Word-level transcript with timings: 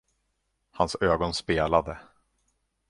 Hans 0.71 0.95
ögon 1.01 1.33
spelade. 1.33 1.97